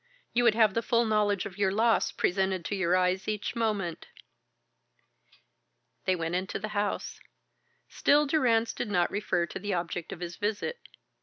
You 0.33 0.43
would 0.45 0.55
have 0.55 0.73
the 0.73 0.81
full 0.81 1.05
knowledge 1.05 1.45
of 1.45 1.59
your 1.59 1.71
loss 1.71 2.11
presented 2.11 2.65
to 2.65 2.75
your 2.75 2.95
eyes 2.95 3.27
each 3.27 3.55
moment." 3.55 4.07
They 6.05 6.15
went 6.15 6.33
into 6.33 6.57
the 6.57 6.69
house. 6.69 7.19
Still 7.87 8.25
Durrance 8.25 8.73
did 8.73 8.89
not 8.89 9.11
refer 9.11 9.45
to 9.45 9.59
the 9.59 9.75
object 9.75 10.11
of 10.11 10.19
his 10.21 10.37
visit. 10.37 10.79